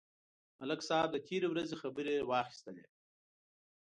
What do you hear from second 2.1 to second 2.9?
واخیستلې.